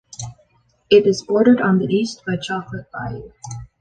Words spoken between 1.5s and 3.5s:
on the east by Chocolate Bayou.